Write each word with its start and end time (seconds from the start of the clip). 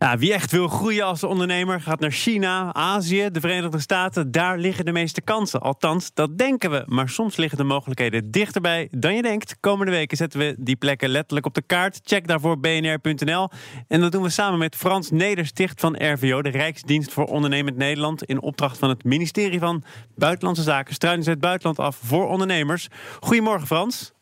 Wie 0.00 0.32
echt 0.32 0.50
wil 0.50 0.68
groeien 0.68 1.04
als 1.04 1.24
ondernemer 1.24 1.80
gaat 1.80 2.00
naar 2.00 2.10
China, 2.10 2.74
Azië, 2.74 3.28
de 3.32 3.40
Verenigde 3.40 3.78
Staten. 3.78 4.30
Daar 4.30 4.58
liggen 4.58 4.84
de 4.84 4.92
meeste 4.92 5.20
kansen. 5.20 5.60
Althans, 5.60 6.10
dat 6.14 6.38
denken 6.38 6.70
we. 6.70 6.82
Maar 6.86 7.08
soms 7.08 7.36
liggen 7.36 7.58
de 7.58 7.64
mogelijkheden 7.64 8.30
dichterbij 8.30 8.88
dan 8.90 9.14
je 9.14 9.22
denkt. 9.22 9.56
Komende 9.60 9.92
weken 9.92 10.16
zetten 10.16 10.40
we 10.40 10.54
die 10.58 10.76
plekken 10.76 11.08
letterlijk 11.08 11.46
op 11.46 11.54
de 11.54 11.62
kaart. 11.62 12.00
Check 12.04 12.26
daarvoor 12.26 12.60
bnr.nl. 12.60 13.48
En 13.88 14.00
dat 14.00 14.12
doen 14.12 14.22
we 14.22 14.28
samen 14.28 14.58
met 14.58 14.76
Frans 14.76 15.10
Nedersticht 15.10 15.80
van 15.80 16.12
RVO, 16.12 16.42
de 16.42 16.48
Rijksdienst 16.48 17.12
voor 17.12 17.24
Ondernemend 17.24 17.76
Nederland. 17.76 18.24
In 18.24 18.42
opdracht 18.42 18.78
van 18.78 18.88
het 18.88 19.04
ministerie 19.04 19.58
van 19.58 19.82
Buitenlandse 20.16 20.62
Zaken. 20.62 20.94
Struinen 20.94 21.24
ze 21.24 21.30
het 21.30 21.40
buitenland 21.40 21.78
af 21.78 21.96
voor 22.04 22.28
ondernemers. 22.28 22.88
Goedemorgen, 23.20 23.66
Frans. 23.66 24.12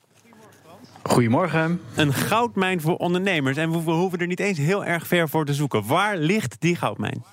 Goedemorgen. 1.08 1.80
Een 1.94 2.12
goudmijn 2.12 2.80
voor 2.80 2.96
ondernemers. 2.96 3.56
En 3.56 3.70
we 3.70 3.90
hoeven 3.90 4.18
er 4.18 4.26
niet 4.26 4.40
eens 4.40 4.58
heel 4.58 4.84
erg 4.84 5.06
ver 5.06 5.28
voor 5.28 5.44
te 5.44 5.54
zoeken. 5.54 5.86
Waar 5.86 6.16
ligt 6.16 6.56
die 6.58 6.76
goudmijn? 6.76 7.24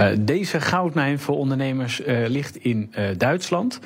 Uh, 0.00 0.06
deze 0.20 0.60
goudmijn 0.60 1.18
voor 1.18 1.36
ondernemers 1.36 2.00
uh, 2.00 2.28
ligt 2.28 2.56
in 2.56 2.92
uh, 2.98 3.04
Duitsland. 3.16 3.80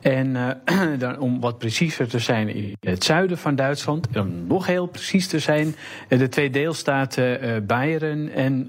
En 0.00 0.36
om 1.18 1.40
wat 1.40 1.58
preciezer 1.58 2.08
te 2.08 2.18
zijn, 2.18 2.48
in 2.48 2.76
het 2.80 3.04
zuiden 3.04 3.38
van 3.38 3.54
Duitsland. 3.54 4.08
En 4.12 4.20
om 4.20 4.46
nog 4.46 4.66
heel 4.66 4.86
precies 4.86 5.26
te 5.26 5.38
zijn, 5.38 5.74
de 6.08 6.28
twee 6.28 6.50
deelstaten 6.50 7.66
Bayern 7.66 8.32
en 8.32 8.68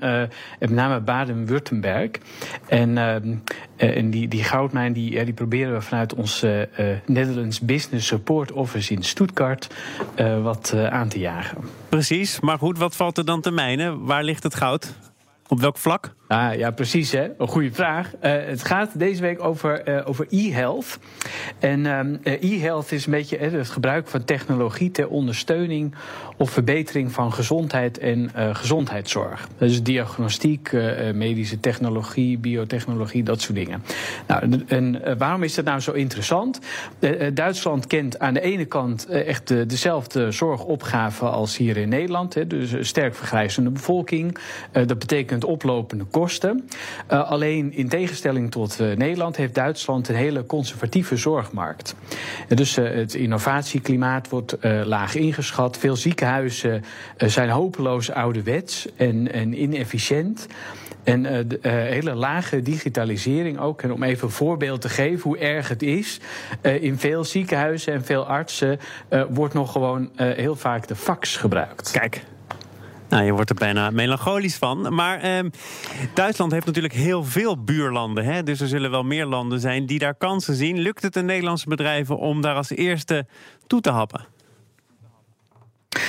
met 0.60 0.70
name 0.70 1.00
Baden-Württemberg. 1.00 2.10
En, 2.68 2.98
en 3.78 4.10
die, 4.10 4.28
die 4.28 4.44
goudmijn 4.44 4.94
die, 4.94 5.26
die 5.26 5.34
proberen 5.34 5.74
we 5.74 5.82
vanuit 5.82 6.14
ons 6.14 6.46
Netherlands 7.06 7.60
Business 7.60 8.08
Support 8.08 8.52
Office 8.52 8.94
in 8.94 9.04
Stuttgart 9.04 9.68
wat 10.42 10.76
aan 10.90 11.10
te 11.10 11.20
jagen. 11.20 11.58
Precies, 11.90 12.40
maar 12.40 12.58
goed, 12.58 12.78
wat 12.78 12.96
valt 12.96 13.18
er 13.18 13.26
dan 13.26 13.42
te 13.42 13.52
mijnen? 13.52 14.06
Waar 14.06 14.24
ligt 14.24 14.44
het 14.44 14.56
goud? 14.56 14.94
Op 15.52 15.60
welk 15.60 15.78
vlak? 15.78 16.14
Ah, 16.32 16.56
ja, 16.56 16.72
precies. 16.72 17.12
Hè? 17.12 17.30
Een 17.38 17.48
goede 17.48 17.72
vraag. 17.72 18.12
Uh, 18.16 18.20
het 18.22 18.66
gaat 18.66 19.00
deze 19.00 19.22
week 19.22 19.44
over, 19.44 19.90
uh, 19.90 20.10
over 20.10 20.26
e-health. 20.30 21.00
En 21.60 21.80
uh, 21.86 22.44
e-health 22.54 22.92
is 22.92 23.06
een 23.06 23.12
beetje 23.12 23.38
het 23.38 23.70
gebruik 23.70 24.08
van 24.08 24.24
technologie 24.24 24.92
ter 24.92 25.08
ondersteuning 25.08 25.96
of 26.38 26.52
verbetering 26.52 27.12
van 27.12 27.34
gezondheid 27.34 27.98
en 27.98 28.32
gezondheidszorg. 28.56 29.48
Dus 29.58 29.84
diagnostiek, 29.84 30.72
medische 31.14 31.60
technologie, 31.60 32.38
biotechnologie, 32.38 33.24
dat 33.24 33.42
soort 33.42 33.56
dingen. 33.56 33.84
Nou, 34.28 34.64
en 34.68 35.18
waarom 35.18 35.44
is 35.44 35.56
dat 35.56 35.66
nou 35.66 35.80
zo 35.80 35.92
interessant? 35.92 36.60
Duitsland 37.34 37.88
kent 37.88 38.20
aan 38.20 38.34
de 38.34 38.42
ene 38.42 38.66
kant 38.66 39.06
echt 39.06 39.48
de, 39.48 39.66
dezelfde 39.66 40.32
zorgopgave 40.32 41.26
als 41.26 41.58
hier 41.58 41.78
in 41.78 41.90
Nederland. 41.90 42.34
Hè? 42.34 42.48
Dus 42.48 42.72
een 42.72 42.86
sterk 42.86 43.16
vergrijzende 43.16 43.70
bevolking. 43.70 44.38
dat 44.72 45.00
betekent 45.00 45.41
oplopende 45.44 46.04
kosten. 46.04 46.70
Uh, 47.12 47.30
alleen 47.32 47.74
in 47.74 47.88
tegenstelling 47.88 48.52
tot 48.52 48.80
uh, 48.82 48.96
Nederland 48.96 49.36
heeft 49.36 49.56
Duitsland 49.56 50.08
een 50.10 50.16
hele 50.16 50.46
conservatieve 50.46 51.16
zorgmarkt. 51.16 51.96
Dus 52.48 52.76
het 52.76 53.14
innovatieklimaat 53.14 54.30
wordt 54.30 54.58
laag 54.84 55.16
ingeschat. 55.16 55.78
Veel 55.78 55.96
ziekenhuizen 55.96 56.84
zijn 57.18 57.50
hopeloos 57.50 58.12
ouderwets 58.12 58.88
en, 58.96 59.32
en 59.34 59.62
inefficiënt. 59.62 60.48
En 61.04 61.48
de, 61.48 61.60
hele 61.70 62.14
lage 62.14 62.62
digitalisering 62.62 63.60
ook. 63.60 63.82
En 63.82 63.94
om 63.94 64.04
even 64.04 64.28
een 64.28 64.34
voorbeeld 64.34 64.82
te 64.82 64.90
geven 64.90 65.22
hoe 65.22 65.38
erg 65.38 65.68
het 65.68 65.82
is. 65.82 66.20
In 66.62 66.98
veel 66.98 67.24
ziekenhuizen 67.24 67.94
en 67.94 68.04
veel 68.04 68.26
artsen 68.26 68.80
wordt 69.30 69.54
nog 69.54 69.72
gewoon 69.72 70.10
heel 70.16 70.56
vaak 70.56 70.88
de 70.88 70.96
fax 70.96 71.38
gebruikt. 71.38 71.92
Kijk, 71.92 72.24
nou, 73.12 73.24
je 73.24 73.32
wordt 73.32 73.50
er 73.50 73.56
bijna 73.56 73.90
melancholisch 73.90 74.56
van. 74.56 74.94
Maar 74.94 75.20
eh, 75.20 75.40
Duitsland 76.14 76.52
heeft 76.52 76.66
natuurlijk 76.66 76.94
heel 76.94 77.24
veel 77.24 77.64
buurlanden. 77.64 78.26
Hè? 78.26 78.44
Dus 78.44 78.62
er 78.62 78.68
zullen 78.68 78.92
wel 78.92 79.04
meer 79.04 79.26
landen 79.26 79.60
zijn 79.60 79.86
die 79.86 80.00
daar 80.00 80.16
kansen 80.16 80.56
zien. 80.56 80.80
Lukt 80.80 81.02
het 81.02 81.14
de 81.14 81.22
Nederlandse 81.22 81.70
bedrijven 81.70 82.18
om 82.18 82.42
daar 82.42 82.56
als 82.56 82.70
eerste 82.70 83.26
toe 83.68 83.82
te 83.82 83.90
happen? 83.90 84.26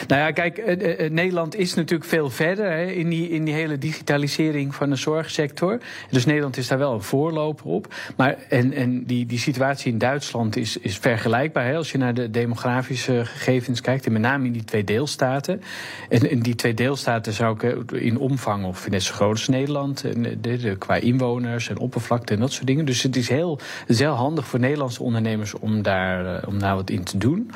Nou 0.08 0.20
ja, 0.20 0.30
kijk, 0.30 0.58
eh, 0.58 1.04
eh, 1.04 1.12
Nederland 1.12 1.56
is 1.56 1.74
natuurlijk 1.74 2.08
veel 2.08 2.30
verder 2.30 2.70
hè, 2.70 2.84
in, 2.84 3.08
die, 3.08 3.28
in 3.28 3.44
die 3.44 3.54
hele 3.54 3.78
digitalisering 3.78 4.74
van 4.74 4.90
de 4.90 4.96
zorgsector. 4.96 5.78
Dus 6.10 6.24
Nederland 6.24 6.56
is 6.56 6.68
daar 6.68 6.78
wel 6.78 6.92
een 6.92 7.02
voorloper 7.02 7.66
op. 7.66 7.94
Maar 8.16 8.36
en, 8.48 8.72
en 8.72 9.04
die, 9.04 9.26
die 9.26 9.38
situatie 9.38 9.92
in 9.92 9.98
Duitsland 9.98 10.56
is, 10.56 10.76
is 10.76 10.98
vergelijkbaar. 10.98 11.76
Als 11.76 11.92
je 11.92 11.98
naar 11.98 12.14
de 12.14 12.30
demografische 12.30 13.24
gegevens 13.24 13.80
kijkt, 13.80 14.06
en 14.06 14.12
met 14.12 14.22
name 14.22 14.46
in 14.46 14.52
die 14.52 14.64
twee 14.64 14.84
deelstaten. 14.84 15.62
En 16.08 16.30
in 16.30 16.40
die 16.40 16.54
twee 16.54 16.74
deelstaten 16.74 17.32
zou 17.32 17.54
ik 17.54 17.90
in 17.92 18.18
omvang 18.18 18.64
of 18.64 18.90
net 18.90 19.02
zo 19.02 19.14
groot 19.14 19.30
als 19.30 19.48
Nederland. 19.48 20.04
En 20.04 20.40
de, 20.40 20.76
qua 20.78 20.94
inwoners 20.94 21.68
en 21.68 21.78
oppervlakte 21.78 22.34
en 22.34 22.40
dat 22.40 22.52
soort 22.52 22.66
dingen. 22.66 22.84
Dus 22.84 23.02
het 23.02 23.16
is 23.16 23.28
heel, 23.28 23.58
heel 23.86 24.14
handig 24.14 24.46
voor 24.46 24.58
Nederlandse 24.58 25.02
ondernemers 25.02 25.54
om 25.54 25.82
daar, 25.82 26.36
eh, 26.36 26.48
om 26.48 26.58
daar 26.58 26.74
wat 26.74 26.90
in 26.90 27.04
te 27.04 27.18
doen. 27.18 27.50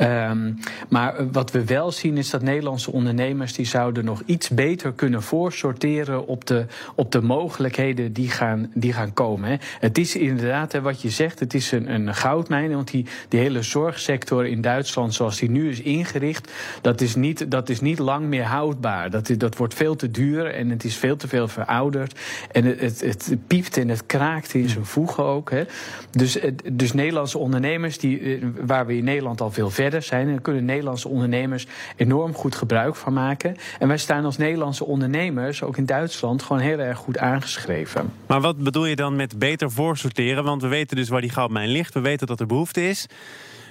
Um, 0.00 0.58
maar 0.88 1.30
wat 1.32 1.50
we 1.50 1.64
wel 1.64 1.85
zien 1.92 2.16
is 2.16 2.30
dat 2.30 2.42
Nederlandse 2.42 2.92
ondernemers 2.92 3.52
die 3.52 3.66
zouden 3.66 4.04
nog 4.04 4.22
iets 4.26 4.48
beter 4.48 4.92
kunnen 4.92 5.22
voorsorteren 5.22 6.26
op 6.26 6.46
de, 6.46 6.66
op 6.94 7.12
de 7.12 7.20
mogelijkheden 7.20 8.12
die 8.12 8.30
gaan, 8.30 8.70
die 8.74 8.92
gaan 8.92 9.12
komen. 9.12 9.48
Hè. 9.50 9.56
Het 9.80 9.98
is 9.98 10.16
inderdaad, 10.16 10.72
hè, 10.72 10.80
wat 10.80 11.02
je 11.02 11.10
zegt, 11.10 11.40
het 11.40 11.54
is 11.54 11.72
een, 11.72 11.94
een 11.94 12.14
goudmijn. 12.14 12.74
Want 12.74 12.90
die, 12.90 13.06
die 13.28 13.40
hele 13.40 13.62
zorgsector 13.62 14.46
in 14.46 14.60
Duitsland, 14.60 15.14
zoals 15.14 15.38
die 15.38 15.50
nu 15.50 15.70
is 15.70 15.80
ingericht, 15.80 16.52
dat 16.80 17.00
is 17.00 17.14
niet, 17.14 17.50
dat 17.50 17.68
is 17.68 17.80
niet 17.80 17.98
lang 17.98 18.26
meer 18.26 18.44
houdbaar. 18.44 19.10
Dat, 19.10 19.30
dat 19.36 19.56
wordt 19.56 19.74
veel 19.74 19.96
te 19.96 20.10
duur 20.10 20.46
en 20.46 20.70
het 20.70 20.84
is 20.84 20.96
veel 20.96 21.16
te 21.16 21.28
veel 21.28 21.48
verouderd. 21.48 22.20
En 22.52 22.64
het, 22.64 22.80
het, 22.80 23.02
het 23.02 23.46
piept 23.46 23.76
en 23.76 23.88
het 23.88 24.06
kraakt 24.06 24.54
in 24.54 24.68
zijn 24.68 24.84
voegen 24.84 25.24
ook. 25.24 25.50
Hè. 25.50 25.64
Dus, 26.10 26.38
dus 26.72 26.92
Nederlandse 26.92 27.38
ondernemers, 27.38 27.98
die, 27.98 28.20
eh, 28.20 28.42
waar 28.60 28.86
we 28.86 28.96
in 28.96 29.04
Nederland 29.04 29.40
al 29.40 29.50
veel 29.50 29.70
verder 29.70 30.02
zijn, 30.02 30.42
kunnen 30.42 30.64
Nederlandse 30.64 31.08
ondernemers 31.08 31.65
enorm 31.96 32.34
goed 32.34 32.54
gebruik 32.54 32.96
van 32.96 33.12
maken. 33.12 33.56
En 33.78 33.88
wij 33.88 33.96
staan 33.96 34.24
als 34.24 34.36
Nederlandse 34.36 34.84
ondernemers, 34.84 35.62
ook 35.62 35.76
in 35.76 35.86
Duitsland, 35.86 36.42
gewoon 36.42 36.62
heel 36.62 36.78
erg 36.78 36.98
goed 36.98 37.18
aangeschreven. 37.18 38.12
Maar 38.26 38.40
wat 38.40 38.56
bedoel 38.56 38.86
je 38.86 38.96
dan 38.96 39.16
met 39.16 39.38
beter 39.38 39.70
voorsorteren? 39.70 40.44
Want 40.44 40.62
we 40.62 40.68
weten 40.68 40.96
dus 40.96 41.08
waar 41.08 41.20
die 41.20 41.30
goudmijn 41.30 41.68
ligt. 41.68 41.94
We 41.94 42.00
weten 42.00 42.26
dat 42.26 42.40
er 42.40 42.46
behoefte 42.46 42.88
is. 42.88 43.06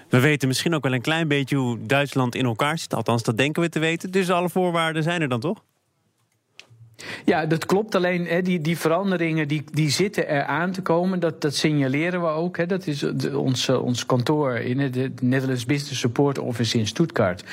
We 0.09 0.19
weten 0.19 0.47
misschien 0.47 0.75
ook 0.75 0.83
wel 0.83 0.93
een 0.93 1.01
klein 1.01 1.27
beetje 1.27 1.55
hoe 1.55 1.77
Duitsland 1.81 2.35
in 2.35 2.45
elkaar 2.45 2.77
zit. 2.77 2.93
Althans, 2.93 3.23
dat 3.23 3.37
denken 3.37 3.61
we 3.61 3.69
te 3.69 3.79
weten. 3.79 4.11
Dus 4.11 4.31
alle 4.31 4.49
voorwaarden 4.49 5.03
zijn 5.03 5.21
er 5.21 5.29
dan 5.29 5.39
toch? 5.39 5.63
Ja, 7.25 7.45
dat 7.45 7.65
klopt. 7.65 7.95
Alleen 7.95 8.25
hè, 8.25 8.41
die, 8.41 8.61
die 8.61 8.77
veranderingen 8.77 9.47
die, 9.47 9.63
die 9.71 9.89
zitten 9.89 10.27
er 10.27 10.43
aan 10.43 10.71
te 10.71 10.81
komen. 10.81 11.19
Dat, 11.19 11.41
dat 11.41 11.55
signaleren 11.55 12.21
we 12.21 12.27
ook. 12.27 12.57
Hè. 12.57 12.65
Dat 12.65 12.87
is 12.87 13.03
ons, 13.33 13.67
eh, 13.67 13.83
ons 13.83 14.05
kantoor 14.05 14.55
in 14.55 14.79
het 14.79 15.21
Netherlands 15.21 15.65
Business 15.65 15.99
Support 15.99 16.39
Office 16.39 16.77
in 16.77 16.87
Stuttgart. 16.87 17.43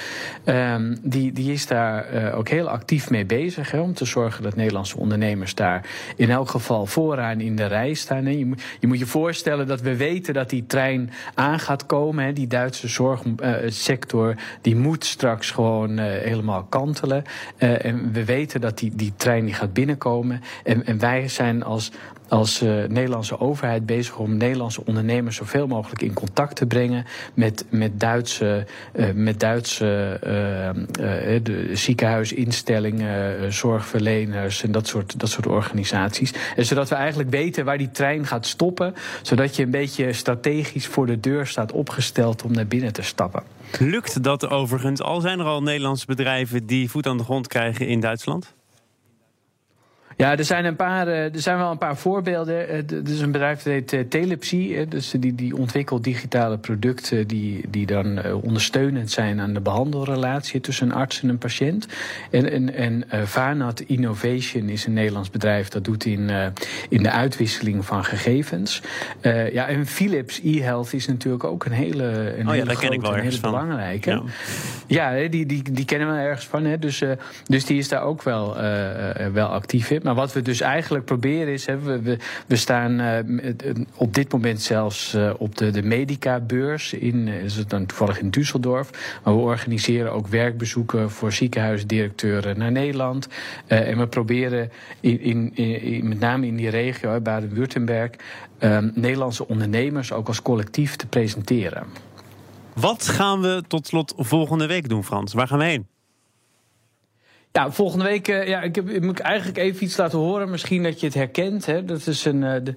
Um, 0.44 0.98
die, 1.02 1.32
die 1.32 1.52
is 1.52 1.66
daar 1.66 2.14
uh, 2.14 2.38
ook 2.38 2.48
heel 2.48 2.68
actief 2.68 3.10
mee 3.10 3.24
bezig. 3.24 3.70
Hè, 3.70 3.80
om 3.80 3.94
te 3.94 4.04
zorgen 4.04 4.42
dat 4.42 4.56
Nederlandse 4.56 4.98
ondernemers 4.98 5.54
daar 5.54 5.86
in 6.16 6.30
elk 6.30 6.48
geval 6.48 6.86
vooraan 6.86 7.40
in 7.40 7.56
de 7.56 7.66
rij 7.66 7.94
staan. 7.94 8.38
Je, 8.38 8.46
moet, 8.46 8.62
je 8.80 8.86
moet 8.86 8.98
je 8.98 9.06
voorstellen 9.06 9.66
dat 9.66 9.80
we 9.80 9.96
weten 9.96 10.34
dat 10.34 10.50
die 10.50 10.66
trein 10.66 11.10
aan 11.34 11.60
gaat 11.60 11.86
komen. 11.86 12.24
Hè. 12.24 12.32
Die 12.32 12.46
Duitse 12.46 12.88
zorgsector 12.88 14.28
uh, 14.28 14.36
die 14.60 14.76
moet 14.76 15.04
straks 15.04 15.50
gewoon 15.50 15.98
helemaal 15.98 16.64
kantelen. 16.64 17.24
en 17.56 18.12
we 18.12 18.24
weten 18.24 18.60
dat 18.60 18.78
die, 18.78 18.92
die 18.94 19.12
trein 19.16 19.31
die 19.40 19.54
gaat 19.54 19.72
binnenkomen. 19.72 20.42
En, 20.64 20.86
en 20.86 20.98
wij 20.98 21.28
zijn 21.28 21.62
als, 21.62 21.90
als 22.28 22.62
uh, 22.62 22.84
Nederlandse 22.88 23.40
overheid 23.40 23.86
bezig 23.86 24.18
om 24.18 24.36
Nederlandse 24.36 24.84
ondernemers 24.84 25.36
zoveel 25.36 25.66
mogelijk 25.66 26.02
in 26.02 26.12
contact 26.12 26.56
te 26.56 26.66
brengen 26.66 27.04
met, 27.34 27.64
met 27.68 28.00
Duitse, 28.00 28.66
uh, 28.94 29.06
met 29.14 29.40
Duitse 29.40 30.18
uh, 30.24 31.40
de 31.42 31.70
ziekenhuisinstellingen, 31.72 33.52
zorgverleners 33.52 34.62
en 34.62 34.72
dat 34.72 34.86
soort, 34.86 35.20
dat 35.20 35.28
soort 35.28 35.46
organisaties. 35.46 36.34
En 36.56 36.64
zodat 36.64 36.88
we 36.88 36.94
eigenlijk 36.94 37.30
weten 37.30 37.64
waar 37.64 37.78
die 37.78 37.90
trein 37.90 38.26
gaat 38.26 38.46
stoppen, 38.46 38.94
zodat 39.22 39.56
je 39.56 39.62
een 39.62 39.70
beetje 39.70 40.12
strategisch 40.12 40.86
voor 40.86 41.06
de 41.06 41.20
deur 41.20 41.46
staat 41.46 41.72
opgesteld 41.72 42.42
om 42.42 42.52
naar 42.52 42.66
binnen 42.66 42.92
te 42.92 43.02
stappen. 43.02 43.42
Lukt 43.78 44.22
dat 44.22 44.48
overigens? 44.48 45.02
Al 45.02 45.20
zijn 45.20 45.38
er 45.38 45.46
al 45.46 45.62
Nederlandse 45.62 46.06
bedrijven 46.06 46.66
die 46.66 46.90
voet 46.90 47.06
aan 47.06 47.16
de 47.16 47.24
grond 47.24 47.46
krijgen 47.46 47.86
in 47.86 48.00
Duitsland? 48.00 48.54
Ja, 50.16 50.36
er 50.36 50.44
zijn, 50.44 50.64
een 50.64 50.76
paar, 50.76 51.08
er 51.08 51.30
zijn 51.40 51.58
wel 51.58 51.70
een 51.70 51.78
paar 51.78 51.96
voorbeelden. 51.96 52.68
Er 52.68 53.08
is 53.10 53.20
een 53.20 53.32
bedrijf 53.32 53.62
dat 53.62 53.72
heet 53.72 54.10
Telepsy. 54.10 54.84
Dus 54.88 55.14
die, 55.18 55.34
die 55.34 55.56
ontwikkelt 55.56 56.04
digitale 56.04 56.58
producten 56.58 57.26
die, 57.26 57.64
die 57.68 57.86
dan 57.86 58.32
ondersteunend 58.32 59.10
zijn 59.10 59.40
aan 59.40 59.54
de 59.54 59.60
behandelrelatie 59.60 60.60
tussen 60.60 60.90
een 60.90 60.94
arts 60.94 61.22
en 61.22 61.28
een 61.28 61.38
patiënt. 61.38 61.86
En, 62.30 62.50
en, 62.50 62.74
en 62.74 63.26
Vanat 63.26 63.80
Innovation 63.80 64.68
is 64.68 64.86
een 64.86 64.92
Nederlands 64.92 65.30
bedrijf 65.30 65.68
dat 65.68 65.84
doet 65.84 66.04
in, 66.04 66.30
in 66.88 67.02
de 67.02 67.10
uitwisseling 67.10 67.84
van 67.84 68.04
gegevens. 68.04 68.82
ja, 69.52 69.68
en 69.68 69.86
Philips 69.86 70.40
e-health 70.44 70.92
is 70.92 71.06
natuurlijk 71.06 71.44
ook 71.44 71.64
een 71.64 71.72
hele, 71.72 72.34
een 72.38 72.48
oh 72.48 72.54
ja, 72.54 72.60
hele 72.60 72.64
daar 72.64 72.76
ken 72.76 72.92
ik 72.92 73.00
wel 73.00 73.14
een 73.14 73.22
hele 73.22 73.40
belangrijke. 73.40 74.10
Ja, 74.86 75.10
ja 75.10 75.28
die, 75.28 75.46
die, 75.46 75.62
die 75.72 75.84
kennen 75.84 76.12
we 76.12 76.18
ergens 76.18 76.46
van. 76.46 76.64
Hè. 76.64 76.78
Dus, 76.78 77.02
dus 77.44 77.64
die 77.64 77.78
is 77.78 77.88
daar 77.88 78.02
ook 78.02 78.22
wel, 78.22 78.56
wel 79.32 79.46
actief 79.46 79.90
in. 79.90 80.01
Maar 80.02 80.14
wat 80.14 80.32
we 80.32 80.42
dus 80.42 80.60
eigenlijk 80.60 81.04
proberen 81.04 81.52
is, 81.52 81.64
we, 81.64 82.18
we, 82.46 82.56
staan 82.56 83.00
uh, 83.00 83.18
op 83.94 84.14
dit 84.14 84.32
moment 84.32 84.60
zelfs 84.60 85.14
uh, 85.14 85.30
op 85.38 85.56
de, 85.56 85.70
de 85.70 85.82
Medica-beurs. 85.82 86.92
In, 86.92 87.28
is 87.28 87.56
het 87.56 87.70
dan 87.70 87.86
toevallig 87.86 88.18
in 88.20 88.30
Düsseldorf. 88.30 88.90
Maar 89.24 89.34
we 89.34 89.40
organiseren 89.40 90.12
ook 90.12 90.26
werkbezoeken 90.26 91.10
voor 91.10 91.32
ziekenhuisdirecteuren 91.32 92.58
naar 92.58 92.72
Nederland. 92.72 93.28
En 93.66 93.98
we 93.98 94.06
proberen 94.06 94.70
in, 95.00 95.20
in, 95.20 95.56
in, 95.56 96.08
met 96.08 96.20
name 96.20 96.46
in 96.46 96.56
die 96.56 96.68
regio, 96.68 97.20
Baden-Württemberg, 97.20 98.10
Nederlandse 98.94 99.48
ondernemers 99.48 100.12
ook 100.12 100.28
als 100.28 100.42
collectief 100.42 100.96
te 100.96 101.06
presenteren. 101.06 101.86
Wat 102.74 103.08
gaan 103.08 103.40
we 103.40 103.62
tot 103.68 103.86
slot 103.86 104.14
volgende 104.16 104.66
week 104.66 104.88
doen, 104.88 105.04
Frans? 105.04 105.32
Waar 105.32 105.48
gaan 105.48 105.58
we 105.58 105.64
heen? 105.64 105.91
Ja, 107.52 107.70
volgende 107.70 108.04
week. 108.04 108.28
Uh, 108.28 108.48
ja, 108.48 108.60
ik, 108.60 108.74
heb, 108.74 108.88
ik 108.88 109.02
moet 109.02 109.20
eigenlijk 109.20 109.58
even 109.58 109.84
iets 109.84 109.96
laten 109.96 110.18
horen. 110.18 110.50
Misschien 110.50 110.82
dat 110.82 111.00
je 111.00 111.06
het 111.06 111.14
herkent. 111.14 111.66
Hè? 111.66 111.84
Dat 111.84 112.06
is 112.06 112.24
een. 112.24 112.42
Uh, 112.42 112.54
de. 112.64 112.74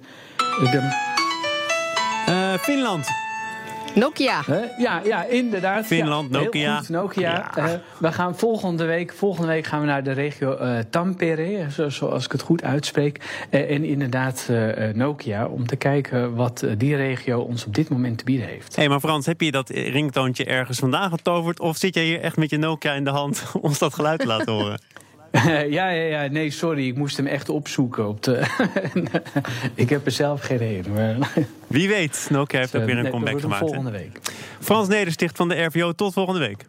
Uh, 2.28 2.54
Finland. 2.54 3.08
Nokia. 3.96 4.44
Ja, 4.78 5.00
ja, 5.04 5.24
inderdaad. 5.24 5.86
Finland, 5.86 6.32
ja, 6.34 6.40
Nokia. 6.40 6.76
Goed, 6.76 6.88
Nokia. 6.88 7.52
Ja. 7.56 7.82
we 7.98 8.12
gaan 8.12 8.36
volgende 8.36 8.84
week, 8.84 9.12
volgende 9.12 9.48
week 9.48 9.66
gaan 9.66 9.80
we 9.80 9.86
naar 9.86 10.02
de 10.02 10.12
regio 10.12 10.58
Tampere, 10.90 11.66
zoals 11.88 12.24
ik 12.24 12.32
het 12.32 12.42
goed 12.42 12.62
uitspreek. 12.62 13.46
en 13.50 13.84
inderdaad 13.84 14.50
Nokia, 14.92 15.46
om 15.46 15.66
te 15.66 15.76
kijken 15.76 16.34
wat 16.34 16.64
die 16.78 16.96
regio 16.96 17.40
ons 17.40 17.66
op 17.66 17.74
dit 17.74 17.88
moment 17.88 18.18
te 18.18 18.24
bieden 18.24 18.46
heeft. 18.46 18.76
Hé, 18.76 18.82
hey, 18.82 18.90
maar 18.90 19.00
Frans, 19.00 19.26
heb 19.26 19.40
je 19.40 19.50
dat 19.50 19.68
ringtoontje 19.68 20.44
ergens 20.44 20.78
vandaan 20.78 21.10
getoverd? 21.10 21.60
Of 21.60 21.76
zit 21.76 21.94
jij 21.94 22.04
hier 22.04 22.20
echt 22.20 22.36
met 22.36 22.50
je 22.50 22.58
Nokia 22.58 22.92
in 22.92 23.04
de 23.04 23.10
hand 23.10 23.44
ons 23.60 23.78
dat 23.78 23.94
geluid 23.94 24.20
te 24.20 24.26
laten 24.26 24.52
horen? 24.52 24.80
ja, 25.76 25.88
ja, 25.88 25.90
ja, 25.90 26.30
nee, 26.30 26.50
sorry. 26.50 26.86
Ik 26.86 26.96
moest 26.96 27.16
hem 27.16 27.26
echt 27.26 27.48
opzoeken. 27.48 28.08
Op 28.08 28.22
de 28.22 28.46
ik 29.74 29.88
heb 29.88 30.06
er 30.06 30.12
zelf 30.12 30.40
geen 30.40 30.56
reden. 30.56 30.92
Maar... 30.92 31.28
Wie 31.66 31.88
weet, 31.88 32.26
Nokia 32.30 32.58
heeft 32.58 32.76
ook 32.76 32.84
weer 32.84 32.98
een 32.98 33.10
comeback 33.10 33.40
gemaakt. 33.40 33.60
volgende 33.60 33.90
week. 33.90 34.20
Frans 34.60 34.88
Nedersticht 34.88 35.36
van 35.36 35.48
de 35.48 35.62
RVO, 35.62 35.92
tot 35.92 36.12
volgende 36.12 36.40
week. 36.40 36.66